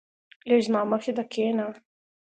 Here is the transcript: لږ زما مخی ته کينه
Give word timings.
لږ 0.47 0.59
زما 0.65 0.81
مخی 0.91 1.11
ته 1.17 1.23
کينه 1.31 1.67